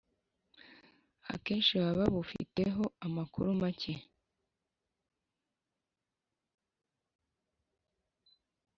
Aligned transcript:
akenshi 1.33 1.73
baba 1.81 1.95
babufiteho 2.01 2.83
amakuru 3.05 3.47
make. 3.61 3.93